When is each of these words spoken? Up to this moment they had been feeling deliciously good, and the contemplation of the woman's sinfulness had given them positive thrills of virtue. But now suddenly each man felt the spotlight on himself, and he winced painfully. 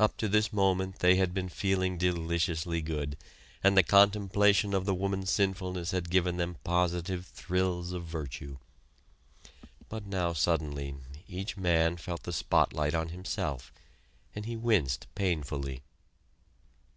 Up 0.00 0.16
to 0.16 0.26
this 0.28 0.52
moment 0.52 0.98
they 0.98 1.14
had 1.14 1.32
been 1.32 1.48
feeling 1.48 1.96
deliciously 1.96 2.82
good, 2.82 3.16
and 3.62 3.76
the 3.76 3.84
contemplation 3.84 4.74
of 4.74 4.84
the 4.84 4.96
woman's 4.96 5.30
sinfulness 5.30 5.92
had 5.92 6.10
given 6.10 6.38
them 6.38 6.56
positive 6.64 7.26
thrills 7.26 7.92
of 7.92 8.02
virtue. 8.04 8.58
But 9.88 10.06
now 10.06 10.32
suddenly 10.32 10.96
each 11.28 11.56
man 11.56 11.98
felt 11.98 12.24
the 12.24 12.32
spotlight 12.32 12.96
on 12.96 13.10
himself, 13.10 13.72
and 14.34 14.44
he 14.44 14.56
winced 14.56 15.06
painfully. 15.14 15.82